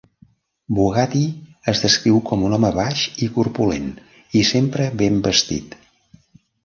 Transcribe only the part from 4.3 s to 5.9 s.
i sempre ben vestit.